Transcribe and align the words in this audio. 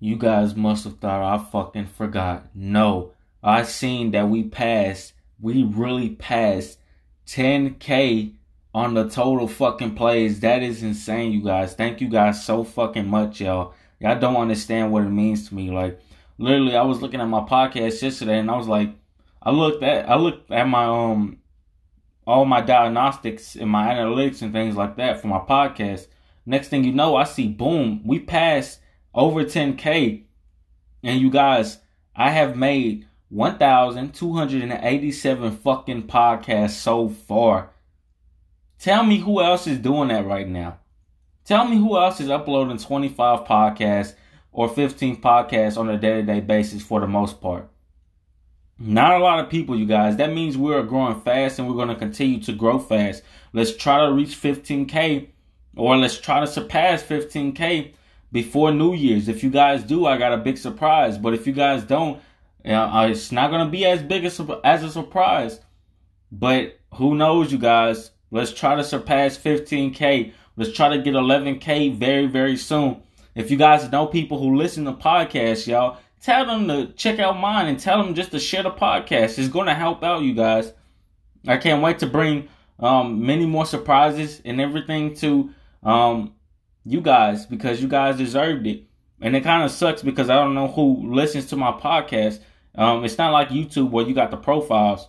You 0.00 0.16
guys 0.16 0.54
must 0.54 0.84
have 0.84 0.98
thought 0.98 1.22
I 1.22 1.42
fucking 1.44 1.86
forgot. 1.86 2.46
No. 2.54 3.12
I 3.42 3.62
seen 3.62 4.12
that 4.12 4.28
we 4.28 4.44
passed, 4.44 5.12
we 5.40 5.64
really 5.64 6.10
passed 6.10 6.78
10k 7.26 8.34
on 8.74 8.94
the 8.94 9.08
total 9.08 9.48
fucking 9.48 9.94
plays. 9.94 10.40
That 10.40 10.62
is 10.62 10.82
insane, 10.82 11.32
you 11.32 11.42
guys. 11.42 11.74
Thank 11.74 12.00
you 12.00 12.08
guys 12.08 12.44
so 12.44 12.64
fucking 12.64 13.08
much, 13.08 13.40
y'all. 13.40 13.74
Y'all 14.00 14.18
don't 14.18 14.36
understand 14.36 14.92
what 14.92 15.04
it 15.04 15.10
means 15.10 15.48
to 15.48 15.54
me. 15.54 15.70
Like, 15.70 16.00
literally, 16.38 16.76
I 16.76 16.82
was 16.82 17.02
looking 17.02 17.20
at 17.20 17.26
my 17.26 17.40
podcast 17.40 18.00
yesterday 18.00 18.38
and 18.38 18.50
I 18.50 18.56
was 18.56 18.68
like, 18.68 18.90
I 19.42 19.50
looked 19.50 19.82
at, 19.82 20.08
I 20.08 20.16
looked 20.16 20.50
at 20.50 20.68
my, 20.68 20.84
um, 20.84 21.38
all 22.26 22.44
my 22.44 22.60
diagnostics 22.60 23.56
and 23.56 23.70
my 23.70 23.94
analytics 23.94 24.42
and 24.42 24.52
things 24.52 24.76
like 24.76 24.96
that 24.96 25.20
for 25.20 25.28
my 25.28 25.38
podcast. 25.38 26.06
Next 26.46 26.68
thing 26.68 26.84
you 26.84 26.92
know, 26.92 27.16
I 27.16 27.24
see, 27.24 27.48
boom, 27.48 28.02
we 28.04 28.20
passed 28.20 28.80
over 29.14 29.44
10K. 29.44 30.24
And 31.02 31.20
you 31.20 31.30
guys, 31.30 31.78
I 32.14 32.30
have 32.30 32.56
made 32.56 33.06
1,287 33.30 35.56
fucking 35.56 36.04
podcasts 36.04 36.70
so 36.70 37.08
far. 37.08 37.70
Tell 38.78 39.04
me 39.04 39.18
who 39.18 39.42
else 39.42 39.66
is 39.66 39.78
doing 39.78 40.08
that 40.08 40.26
right 40.26 40.48
now. 40.48 40.78
Tell 41.44 41.66
me 41.66 41.76
who 41.76 41.98
else 41.98 42.20
is 42.20 42.30
uploading 42.30 42.78
25 42.78 43.46
podcasts 43.46 44.14
or 44.52 44.68
15 44.68 45.20
podcasts 45.20 45.76
on 45.76 45.88
a 45.88 45.98
day 45.98 46.16
to 46.16 46.22
day 46.22 46.40
basis 46.40 46.82
for 46.82 47.00
the 47.00 47.06
most 47.06 47.40
part. 47.40 47.68
Not 48.78 49.20
a 49.20 49.24
lot 49.24 49.40
of 49.40 49.50
people, 49.50 49.76
you 49.76 49.86
guys. 49.86 50.16
That 50.16 50.32
means 50.32 50.56
we're 50.56 50.82
growing 50.84 51.20
fast 51.20 51.58
and 51.58 51.66
we're 51.66 51.74
going 51.74 51.88
to 51.88 51.96
continue 51.96 52.40
to 52.42 52.52
grow 52.52 52.78
fast. 52.78 53.24
Let's 53.52 53.76
try 53.76 54.06
to 54.06 54.12
reach 54.12 54.40
15K 54.40 55.28
or 55.76 55.96
let's 55.96 56.20
try 56.20 56.40
to 56.40 56.46
surpass 56.46 57.02
15K 57.02 57.94
before 58.32 58.72
New 58.72 58.94
Year's. 58.94 59.28
If 59.28 59.42
you 59.42 59.50
guys 59.50 59.82
do, 59.82 60.06
I 60.06 60.18
got 60.18 60.32
a 60.32 60.38
big 60.38 60.58
surprise. 60.58 61.18
But 61.18 61.34
if 61.34 61.46
you 61.46 61.52
guys 61.52 61.82
don't, 61.84 62.20
uh, 62.64 63.08
it's 63.10 63.32
not 63.32 63.48
to 63.64 63.70
be 63.70 63.86
as 63.86 64.02
big 64.02 64.24
as, 64.24 64.40
as 64.64 64.82
a 64.82 64.90
surprise. 64.90 65.60
But 66.30 66.78
who 66.94 67.14
knows, 67.14 67.52
you 67.52 67.58
guys? 67.58 68.10
Let's 68.30 68.52
try 68.52 68.74
to 68.74 68.84
surpass 68.84 69.38
15K. 69.38 70.32
Let's 70.56 70.72
try 70.72 70.90
to 70.90 71.02
get 71.02 71.14
11K 71.14 71.94
very, 71.94 72.26
very 72.26 72.56
soon. 72.56 73.02
If 73.34 73.50
you 73.50 73.56
guys 73.56 73.90
know 73.90 74.06
people 74.06 74.38
who 74.38 74.56
listen 74.56 74.84
to 74.84 74.92
podcasts, 74.92 75.66
y'all, 75.66 75.98
tell 76.20 76.44
them 76.44 76.68
to 76.68 76.92
check 76.94 77.18
out 77.18 77.38
mine 77.38 77.68
and 77.68 77.78
tell 77.78 78.02
them 78.02 78.14
just 78.14 78.32
to 78.32 78.40
share 78.40 78.64
the 78.64 78.70
podcast. 78.70 79.38
It's 79.38 79.48
to 79.48 79.74
help 79.74 80.02
out 80.02 80.22
you 80.22 80.34
guys. 80.34 80.72
I 81.46 81.56
can't 81.56 81.82
wait 81.82 82.00
to 82.00 82.06
bring 82.06 82.48
um, 82.80 83.24
many 83.24 83.46
more 83.46 83.64
surprises 83.64 84.42
and 84.44 84.60
everything 84.60 85.14
to 85.16 85.50
um, 85.82 86.34
you 86.88 87.00
guys 87.00 87.46
because 87.46 87.82
you 87.82 87.88
guys 87.88 88.16
deserved 88.16 88.66
it. 88.66 88.84
And 89.20 89.36
it 89.36 89.42
kind 89.42 89.64
of 89.64 89.70
sucks 89.70 90.02
because 90.02 90.30
I 90.30 90.36
don't 90.36 90.54
know 90.54 90.68
who 90.68 91.12
listens 91.12 91.46
to 91.46 91.56
my 91.56 91.72
podcast. 91.72 92.40
Um, 92.74 93.04
it's 93.04 93.18
not 93.18 93.32
like 93.32 93.48
YouTube 93.48 93.90
where 93.90 94.06
you 94.06 94.14
got 94.14 94.30
the 94.30 94.36
profiles. 94.36 95.08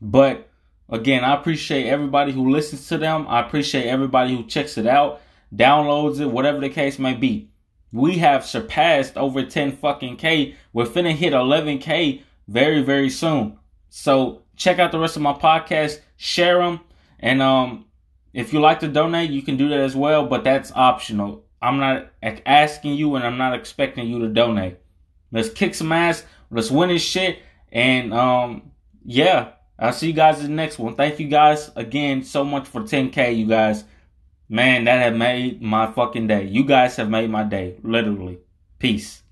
But 0.00 0.48
again, 0.88 1.24
I 1.24 1.34
appreciate 1.34 1.88
everybody 1.88 2.32
who 2.32 2.50
listens 2.50 2.88
to 2.88 2.98
them. 2.98 3.26
I 3.28 3.40
appreciate 3.40 3.86
everybody 3.86 4.34
who 4.36 4.44
checks 4.44 4.78
it 4.78 4.86
out, 4.86 5.20
downloads 5.54 6.20
it, 6.20 6.30
whatever 6.30 6.60
the 6.60 6.68
case 6.68 6.98
may 6.98 7.14
be. 7.14 7.50
We 7.92 8.18
have 8.18 8.46
surpassed 8.46 9.18
over 9.18 9.44
10 9.44 9.72
fucking 9.72 10.16
K. 10.16 10.54
We're 10.72 10.86
finna 10.86 11.12
hit 11.12 11.34
11K 11.34 12.22
very, 12.48 12.82
very 12.82 13.10
soon. 13.10 13.58
So 13.90 14.42
check 14.56 14.78
out 14.78 14.92
the 14.92 14.98
rest 14.98 15.16
of 15.16 15.22
my 15.22 15.34
podcast, 15.34 16.00
share 16.16 16.58
them, 16.58 16.80
and 17.18 17.42
um, 17.42 17.84
if 18.32 18.52
you 18.52 18.60
like 18.60 18.80
to 18.80 18.88
donate, 18.88 19.30
you 19.30 19.42
can 19.42 19.56
do 19.56 19.68
that 19.68 19.80
as 19.80 19.94
well, 19.94 20.26
but 20.26 20.44
that's 20.44 20.72
optional. 20.72 21.44
I'm 21.60 21.78
not 21.78 22.10
asking 22.22 22.94
you 22.94 23.14
and 23.14 23.24
I'm 23.24 23.38
not 23.38 23.54
expecting 23.54 24.08
you 24.08 24.18
to 24.20 24.28
donate. 24.28 24.78
Let's 25.30 25.50
kick 25.50 25.74
some 25.74 25.92
ass. 25.92 26.24
Let's 26.50 26.70
win 26.70 26.88
this 26.88 27.02
shit. 27.02 27.38
And 27.70 28.12
um, 28.12 28.72
yeah, 29.04 29.50
I'll 29.78 29.92
see 29.92 30.08
you 30.08 30.12
guys 30.12 30.40
in 30.40 30.46
the 30.46 30.52
next 30.52 30.78
one. 30.78 30.94
Thank 30.94 31.20
you 31.20 31.28
guys 31.28 31.70
again 31.76 32.24
so 32.24 32.44
much 32.44 32.66
for 32.66 32.82
10K, 32.82 33.36
you 33.36 33.46
guys. 33.46 33.84
Man, 34.48 34.84
that 34.84 35.00
have 35.00 35.16
made 35.16 35.62
my 35.62 35.90
fucking 35.90 36.26
day. 36.26 36.44
You 36.44 36.64
guys 36.64 36.96
have 36.96 37.08
made 37.08 37.30
my 37.30 37.42
day, 37.42 37.78
literally. 37.82 38.38
Peace. 38.78 39.22